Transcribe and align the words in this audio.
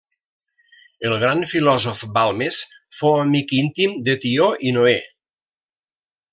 El 1.09 1.13
gran 1.23 1.43
filòsof 1.51 2.01
Balmes 2.15 2.59
fou 3.01 3.19
amic 3.27 3.55
íntim 3.61 3.95
de 4.09 4.19
Tió 4.27 4.51
i 4.71 4.77
Noé. 4.81 4.99